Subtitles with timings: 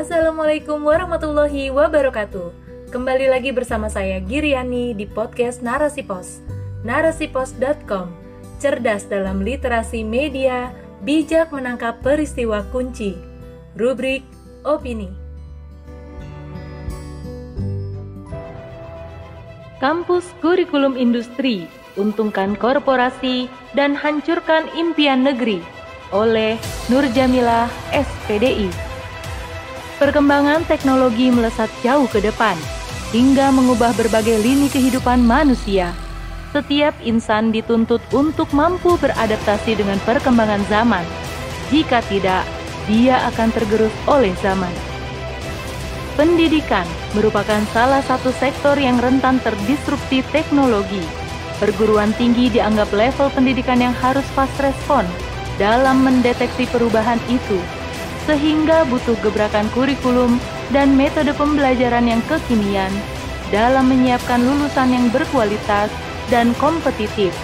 [0.00, 2.56] Assalamualaikum warahmatullahi wabarakatuh.
[2.88, 6.40] Kembali lagi bersama saya Giriani di podcast Narasi Pos.
[6.88, 8.08] Narasipos.com.
[8.56, 10.72] Cerdas dalam literasi media,
[11.04, 13.12] bijak menangkap peristiwa kunci.
[13.76, 14.24] Rubrik
[14.64, 15.12] opini.
[19.84, 21.68] Kampus Kurikulum Industri,
[22.00, 25.60] untungkan korporasi dan hancurkan impian negeri
[26.08, 26.56] oleh
[26.88, 28.89] Nur Jamilah SPDI.
[30.00, 32.56] Perkembangan teknologi melesat jauh ke depan
[33.12, 35.92] hingga mengubah berbagai lini kehidupan manusia.
[36.56, 41.04] Setiap insan dituntut untuk mampu beradaptasi dengan perkembangan zaman.
[41.68, 42.48] Jika tidak,
[42.88, 44.72] dia akan tergerus oleh zaman.
[46.16, 51.04] Pendidikan merupakan salah satu sektor yang rentan terdisrupsi teknologi.
[51.60, 55.04] Perguruan tinggi dianggap level pendidikan yang harus fast respon
[55.60, 57.60] dalam mendeteksi perubahan itu,
[58.28, 60.40] sehingga butuh gebrakan kurikulum
[60.74, 62.90] dan metode pembelajaran yang kekinian
[63.50, 65.90] dalam menyiapkan lulusan yang berkualitas
[66.30, 67.34] dan kompetitif.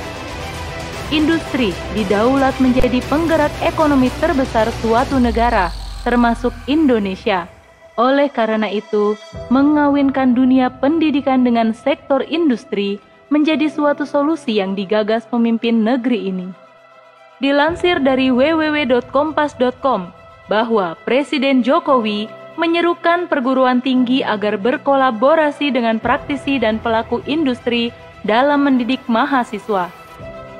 [1.14, 5.70] Industri didaulat menjadi penggerak ekonomi terbesar suatu negara,
[6.02, 7.46] termasuk Indonesia.
[7.94, 9.14] Oleh karena itu,
[9.48, 12.98] mengawinkan dunia pendidikan dengan sektor industri
[13.30, 16.48] menjadi suatu solusi yang digagas pemimpin negeri ini.
[17.38, 20.15] Dilansir dari www.kompas.com
[20.46, 27.92] bahwa Presiden Jokowi menyerukan perguruan tinggi agar berkolaborasi dengan praktisi dan pelaku industri
[28.24, 29.92] dalam mendidik mahasiswa.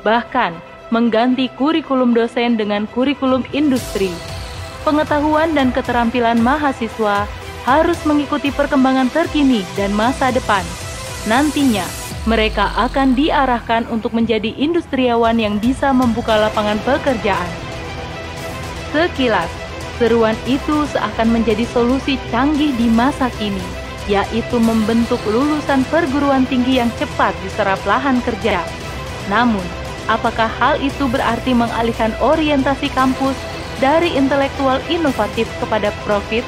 [0.05, 0.53] Bahkan,
[0.95, 4.13] mengganti kurikulum dosen dengan kurikulum industri
[4.87, 7.27] pengetahuan dan keterampilan mahasiswa
[7.67, 10.63] harus mengikuti perkembangan terkini dan masa depan.
[11.27, 11.83] Nantinya,
[12.31, 17.51] mereka akan diarahkan untuk menjadi industriawan yang bisa membuka lapangan pekerjaan.
[18.95, 19.51] Sekilas,
[19.97, 23.63] seruan itu seakan menjadi solusi canggih di masa kini,
[24.07, 28.61] yaitu membentuk lulusan perguruan tinggi yang cepat diserap lahan kerja.
[29.27, 29.65] Namun,
[30.07, 33.35] apakah hal itu berarti mengalihkan orientasi kampus
[33.83, 36.45] dari intelektual inovatif kepada profit,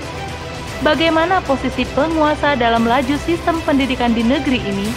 [0.84, 4.88] bagaimana posisi penguasa dalam laju sistem pendidikan di negeri ini?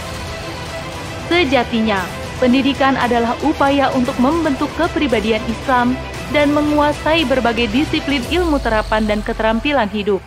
[1.31, 2.03] Sejatinya,
[2.43, 5.95] pendidikan adalah upaya untuk membentuk kepribadian Islam
[6.31, 10.19] dan menguasai berbagai disiplin ilmu terapan dan keterampilan hidup.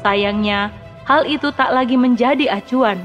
[0.00, 0.72] Sayangnya,
[1.04, 3.02] hal itu tak lagi menjadi acuan,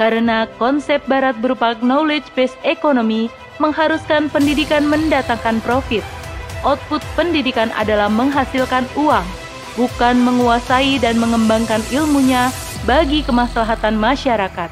[0.00, 6.02] karena konsep barat berupa knowledge-based economy mengharuskan pendidikan mendatangkan profit–
[6.62, 9.26] output pendidikan adalah menghasilkan uang,
[9.74, 12.50] bukan menguasai dan mengembangkan ilmunya
[12.86, 14.70] bagi kemaslahatan masyarakat.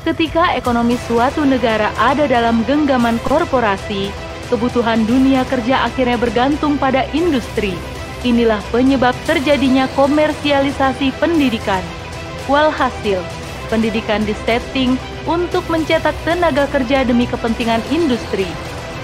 [0.00, 4.08] Ketika ekonomi suatu negara ada dalam genggaman korporasi,
[4.50, 7.72] kebutuhan dunia kerja akhirnya bergantung pada industri.
[8.26, 11.80] Inilah penyebab terjadinya komersialisasi pendidikan.
[12.50, 13.22] Walhasil,
[13.70, 18.44] pendidikan disetting untuk mencetak tenaga kerja demi kepentingan industri.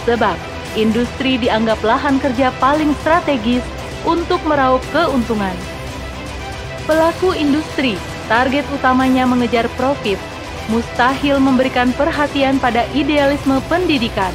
[0.04, 0.36] Sebab
[0.74, 3.64] industri dianggap lahan kerja paling strategis
[4.04, 5.54] untuk meraup keuntungan.
[6.84, 7.96] Pelaku industri,
[8.28, 10.20] target utamanya mengejar profit,
[10.70, 14.30] mustahil memberikan perhatian pada idealisme pendidikan.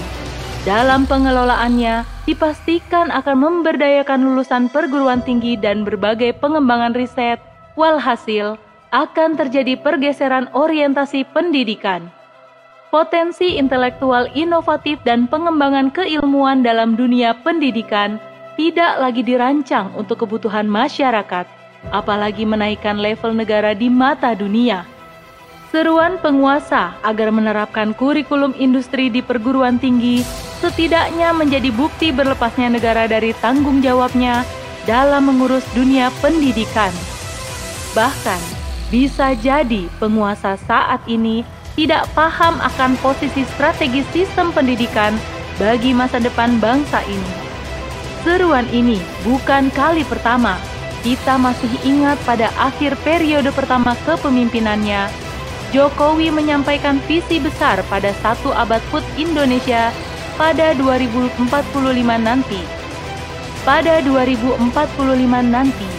[0.62, 7.42] Dalam pengelolaannya, dipastikan akan memberdayakan lulusan perguruan tinggi dan berbagai pengembangan riset,
[7.74, 8.62] walhasil
[8.94, 12.14] akan terjadi pergeseran orientasi pendidikan
[12.92, 18.20] potensi intelektual inovatif dan pengembangan keilmuan dalam dunia pendidikan
[18.60, 21.48] tidak lagi dirancang untuk kebutuhan masyarakat,
[21.96, 24.84] apalagi menaikkan level negara di mata dunia.
[25.72, 30.20] Seruan penguasa agar menerapkan kurikulum industri di perguruan tinggi
[30.60, 34.44] setidaknya menjadi bukti berlepasnya negara dari tanggung jawabnya
[34.84, 36.92] dalam mengurus dunia pendidikan.
[37.96, 38.42] Bahkan,
[38.92, 41.48] bisa jadi penguasa saat ini
[41.80, 45.16] tidak paham akan posisi strategis sistem pendidikan
[45.56, 47.32] bagi masa depan bangsa ini.
[48.28, 50.60] Seruan ini bukan kali pertama.
[51.00, 55.31] Kita masih ingat pada akhir periode pertama kepemimpinannya,
[55.72, 59.96] Jokowi menyampaikan visi besar pada satu abad food Indonesia
[60.36, 61.40] pada 2045
[62.20, 62.62] nanti.
[63.64, 64.60] Pada 2045
[65.48, 65.90] nanti,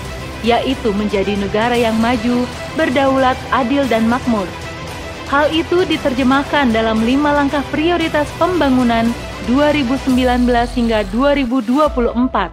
[0.45, 2.45] yaitu menjadi negara yang maju,
[2.77, 4.51] berdaulat, adil, dan makmur
[5.33, 9.09] Hal itu diterjemahkan dalam lima langkah prioritas pembangunan
[9.49, 10.45] 2019
[10.77, 12.53] hingga 2024.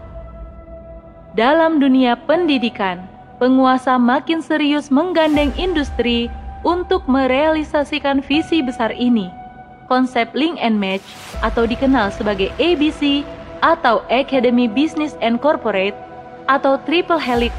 [1.35, 3.03] Dalam dunia pendidikan,
[3.35, 6.31] penguasa makin serius menggandeng industri
[6.63, 9.31] untuk merealisasikan visi besar ini.
[9.89, 11.03] Konsep link and match
[11.41, 13.25] atau dikenal sebagai ABC
[13.59, 15.97] atau Academy Business and Corporate
[16.45, 17.53] atau Triple Helix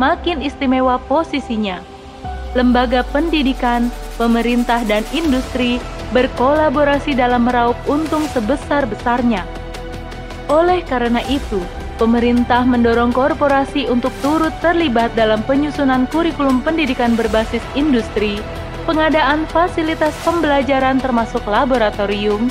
[0.00, 1.80] makin istimewa posisinya.
[2.56, 5.78] Lembaga pendidikan, pemerintah, dan industri
[6.10, 9.46] berkolaborasi dalam meraup untung sebesar-besarnya.
[10.50, 11.62] Oleh karena itu,
[12.00, 18.40] pemerintah mendorong korporasi untuk turut terlibat dalam penyusunan kurikulum pendidikan berbasis industri,
[18.88, 22.48] pengadaan fasilitas pembelajaran termasuk laboratorium,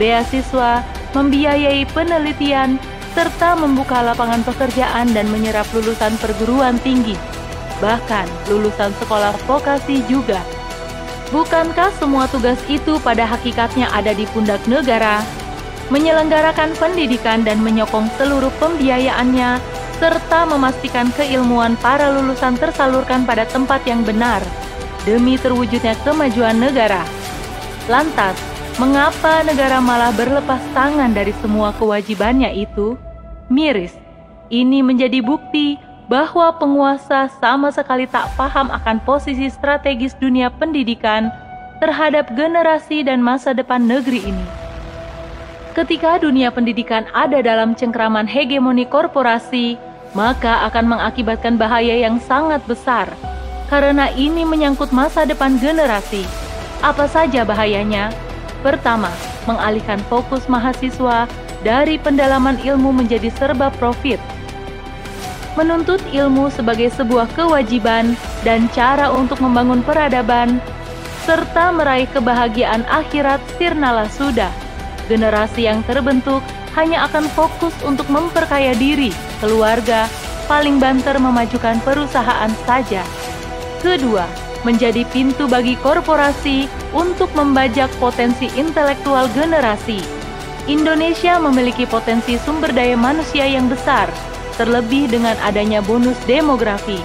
[0.00, 0.80] beasiswa,
[1.12, 2.80] membiayai penelitian,
[3.12, 7.20] serta membuka lapangan pekerjaan dan menyerap lulusan perguruan tinggi,
[7.84, 10.40] bahkan lulusan sekolah vokasi juga.
[11.36, 15.20] Bukankah semua tugas itu pada hakikatnya ada di pundak negara?
[15.86, 19.62] Menyelenggarakan pendidikan dan menyokong seluruh pembiayaannya,
[20.02, 24.42] serta memastikan keilmuan para lulusan tersalurkan pada tempat yang benar,
[25.06, 27.06] demi terwujudnya kemajuan negara.
[27.86, 28.34] Lantas,
[28.82, 32.98] mengapa negara malah berlepas tangan dari semua kewajibannya itu?
[33.46, 33.94] Miris,
[34.50, 35.78] ini menjadi bukti
[36.10, 41.30] bahwa penguasa sama sekali tak paham akan posisi strategis dunia pendidikan
[41.78, 44.65] terhadap generasi dan masa depan negeri ini.
[45.76, 49.76] Ketika dunia pendidikan ada dalam cengkraman hegemoni korporasi,
[50.16, 53.04] maka akan mengakibatkan bahaya yang sangat besar,
[53.68, 56.24] karena ini menyangkut masa depan generasi.
[56.80, 58.08] Apa saja bahayanya?
[58.64, 59.12] Pertama,
[59.44, 61.28] mengalihkan fokus mahasiswa
[61.60, 64.16] dari pendalaman ilmu menjadi serba profit
[65.56, 68.12] menuntut ilmu sebagai sebuah kewajiban
[68.44, 70.60] dan cara untuk membangun peradaban,
[71.24, 74.65] serta meraih kebahagiaan akhirat sirnalah sudah.
[75.06, 76.42] Generasi yang terbentuk
[76.74, 80.10] hanya akan fokus untuk memperkaya diri, keluarga,
[80.50, 83.06] paling banter memajukan perusahaan saja.
[83.82, 84.26] Kedua,
[84.66, 90.02] menjadi pintu bagi korporasi untuk membajak potensi intelektual generasi.
[90.66, 94.10] Indonesia memiliki potensi sumber daya manusia yang besar,
[94.58, 96.98] terlebih dengan adanya bonus demografi.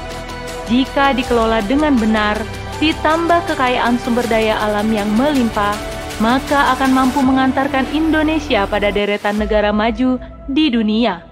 [0.65, 2.41] Jika dikelola dengan benar,
[2.81, 5.77] ditambah kekayaan sumber daya alam yang melimpah,
[6.19, 10.17] maka akan mampu mengantarkan Indonesia pada deretan negara maju
[10.51, 11.23] di dunia.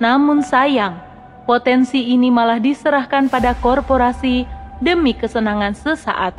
[0.00, 0.96] Namun sayang,
[1.44, 4.48] potensi ini malah diserahkan pada korporasi
[4.80, 6.34] demi kesenangan sesaat.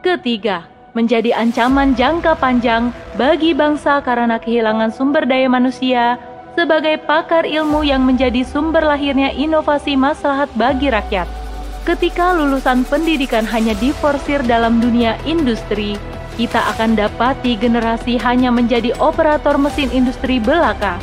[0.00, 0.66] Ketiga,
[0.96, 6.20] menjadi ancaman jangka panjang bagi bangsa karena kehilangan sumber daya manusia
[6.52, 11.24] sebagai pakar ilmu yang menjadi sumber lahirnya inovasi maslahat bagi rakyat.
[11.82, 15.98] Ketika lulusan pendidikan hanya diforsir dalam dunia industri,
[16.36, 20.96] kita akan dapati generasi hanya menjadi operator mesin industri belaka,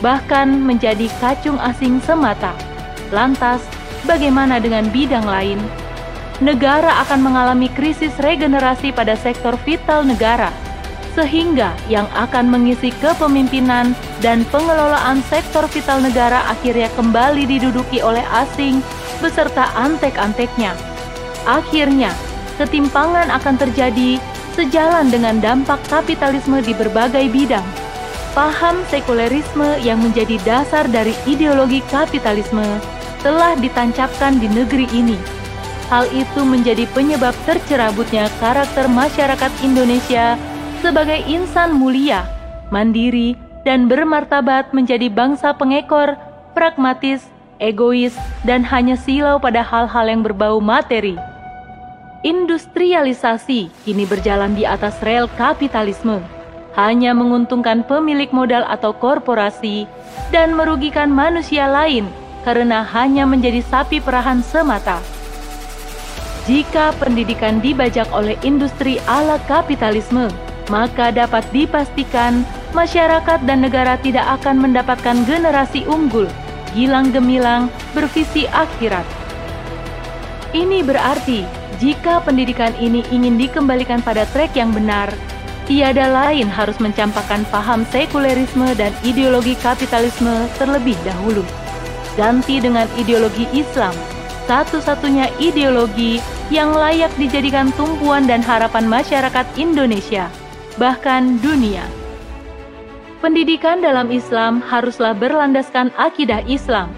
[0.00, 2.56] bahkan menjadi kacung asing semata.
[3.12, 3.60] Lantas,
[4.08, 5.60] bagaimana dengan bidang lain?
[6.40, 10.50] Negara akan mengalami krisis regenerasi pada sektor vital negara,
[11.12, 13.92] sehingga yang akan mengisi kepemimpinan
[14.24, 18.80] dan pengelolaan sektor vital negara akhirnya kembali diduduki oleh asing
[19.20, 20.74] beserta antek-anteknya.
[21.46, 22.10] Akhirnya,
[22.58, 24.18] ketimpangan akan terjadi
[24.54, 27.64] sejalan dengan dampak kapitalisme di berbagai bidang.
[28.32, 32.64] Paham sekulerisme yang menjadi dasar dari ideologi kapitalisme
[33.20, 35.20] telah ditancapkan di negeri ini.
[35.92, 40.40] Hal itu menjadi penyebab tercerabutnya karakter masyarakat Indonesia
[40.80, 42.24] sebagai insan mulia,
[42.72, 43.36] mandiri,
[43.68, 46.16] dan bermartabat menjadi bangsa pengekor,
[46.56, 47.28] pragmatis,
[47.60, 51.14] egois, dan hanya silau pada hal-hal yang berbau materi.
[52.22, 56.22] Industrialisasi kini berjalan di atas rel kapitalisme,
[56.78, 59.90] hanya menguntungkan pemilik modal atau korporasi
[60.30, 62.06] dan merugikan manusia lain
[62.46, 65.02] karena hanya menjadi sapi perahan semata.
[66.46, 70.30] Jika pendidikan dibajak oleh industri ala kapitalisme,
[70.70, 76.30] maka dapat dipastikan masyarakat dan negara tidak akan mendapatkan generasi unggul,
[76.70, 77.66] gilang gemilang,
[77.98, 79.06] bervisi akhirat.
[80.54, 85.10] Ini berarti jika pendidikan ini ingin dikembalikan pada trek yang benar,
[85.66, 91.42] tiada lain harus mencampakkan paham sekulerisme dan ideologi kapitalisme terlebih dahulu.
[92.14, 93.90] Ganti dengan ideologi Islam,
[94.46, 96.22] satu-satunya ideologi
[96.54, 100.30] yang layak dijadikan tumpuan dan harapan masyarakat Indonesia
[100.78, 101.82] bahkan dunia.
[103.18, 106.94] Pendidikan dalam Islam haruslah berlandaskan akidah Islam.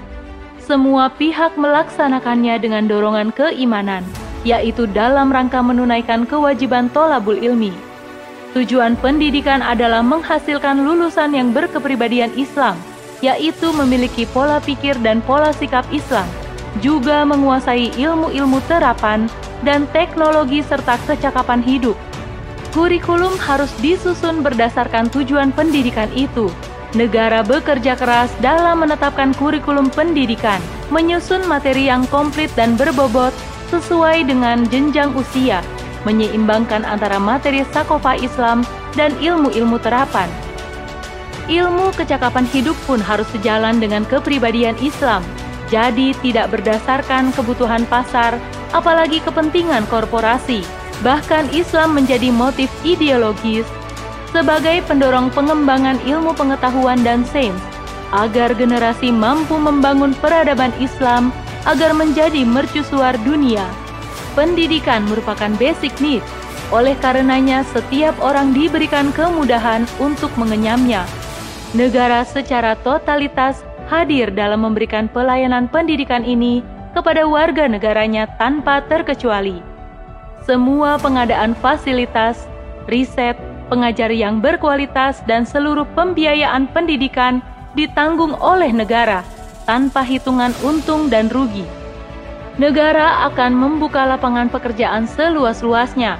[0.60, 4.00] Semua pihak melaksanakannya dengan dorongan keimanan,
[4.44, 7.72] yaitu dalam rangka menunaikan kewajiban tolabul ilmi.
[8.54, 12.78] Tujuan pendidikan adalah menghasilkan lulusan yang berkepribadian Islam,
[13.18, 16.28] yaitu memiliki pola pikir dan pola sikap Islam,
[16.78, 19.26] juga menguasai ilmu-ilmu terapan
[19.66, 21.98] dan teknologi serta kecakapan hidup,
[22.74, 26.50] Kurikulum harus disusun berdasarkan tujuan pendidikan itu.
[26.98, 30.58] Negara bekerja keras dalam menetapkan kurikulum pendidikan
[30.90, 33.30] menyusun materi yang komplit dan berbobot
[33.80, 35.64] sesuai dengan jenjang usia,
[36.06, 38.62] menyeimbangkan antara materi sakofa Islam
[38.94, 40.30] dan ilmu-ilmu terapan.
[41.50, 45.20] Ilmu kecakapan hidup pun harus sejalan dengan kepribadian Islam,
[45.68, 48.38] jadi tidak berdasarkan kebutuhan pasar,
[48.72, 50.64] apalagi kepentingan korporasi.
[51.02, 53.66] Bahkan Islam menjadi motif ideologis
[54.30, 57.58] sebagai pendorong pengembangan ilmu pengetahuan dan sains
[58.14, 61.34] agar generasi mampu membangun peradaban Islam
[61.64, 63.64] agar menjadi mercusuar dunia.
[64.37, 66.25] Pendidikan merupakan basic need,
[66.75, 71.04] oleh karenanya setiap orang diberikan kemudahan untuk mengenyamnya.
[71.75, 76.62] Negara secara totalitas hadir dalam memberikan pelayanan pendidikan ini
[76.94, 79.59] kepada warga negaranya tanpa terkecuali.
[80.44, 82.47] Semua pengadaan fasilitas,
[82.87, 83.35] riset,
[83.73, 87.40] pengajar yang berkualitas, dan seluruh pembiayaan pendidikan
[87.75, 89.25] ditanggung oleh negara
[89.64, 91.64] tanpa hitungan untung dan rugi.
[92.54, 96.16] Negara akan membuka lapangan pekerjaan seluas-luasnya.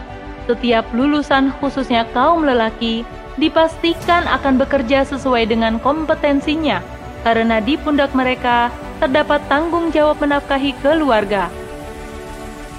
[0.51, 3.07] Setiap lulusan khususnya kaum lelaki
[3.39, 6.83] dipastikan akan bekerja sesuai dengan kompetensinya
[7.23, 8.69] karena di pundak mereka
[9.01, 11.49] terdapat tanggung jawab menafkahi keluarga.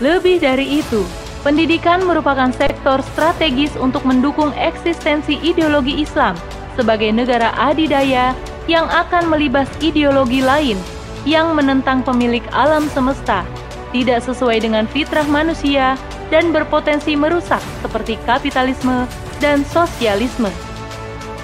[0.03, 1.01] Lebih dari itu,
[1.41, 6.35] pendidikan merupakan sektor strategis untuk mendukung eksistensi ideologi Islam
[6.75, 10.77] sebagai negara adidaya yang akan melibas ideologi lain
[11.25, 13.41] yang menentang pemilik alam semesta,
[13.89, 15.97] tidak sesuai dengan fitrah manusia
[16.29, 19.09] dan berpotensi merusak seperti kapitalisme
[19.41, 20.49] dan sosialisme.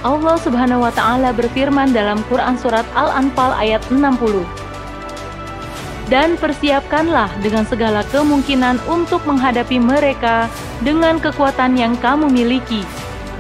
[0.01, 4.41] Allah Subhanahu wa taala berfirman dalam Quran surat Al-Anfal ayat 60.
[6.09, 10.49] Dan persiapkanlah dengan segala kemungkinan untuk menghadapi mereka
[10.81, 12.83] dengan kekuatan yang kamu miliki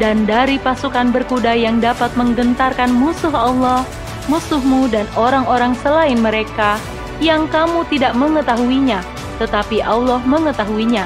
[0.01, 3.85] dan dari pasukan berkuda yang dapat menggentarkan musuh Allah,
[4.25, 6.81] musuhmu dan orang-orang selain mereka
[7.21, 9.05] yang kamu tidak mengetahuinya,
[9.37, 11.05] tetapi Allah mengetahuinya.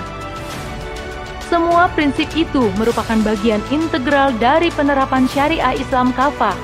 [1.52, 6.56] Semua prinsip itu merupakan bagian integral dari penerapan syariah Islam kafah.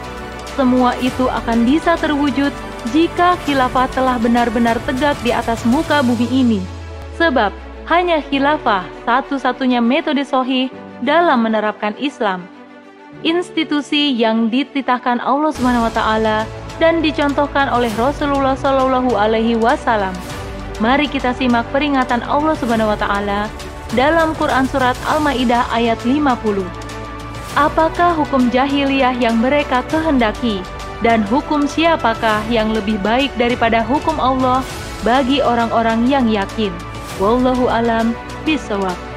[0.55, 2.55] Semua itu akan bisa terwujud
[2.95, 6.59] jika khilafah telah benar-benar tegak di atas muka bumi ini.
[7.19, 7.51] Sebab
[7.91, 10.71] hanya khilafah satu-satunya metode sohih
[11.01, 12.45] dalam menerapkan Islam.
[13.21, 16.37] Institusi yang dititahkan Allah Subhanahu wa taala
[16.81, 20.15] dan dicontohkan oleh Rasulullah Shallallahu alaihi wasallam.
[20.81, 23.45] Mari kita simak peringatan Allah Subhanahu wa taala
[23.93, 26.63] dalam Quran surat Al-Maidah ayat 50.
[27.59, 30.63] Apakah hukum jahiliyah yang mereka kehendaki
[31.03, 34.63] dan hukum siapakah yang lebih baik daripada hukum Allah
[35.03, 36.71] bagi orang-orang yang yakin?
[37.19, 38.15] Wallahu alam
[38.47, 39.10] bisawab.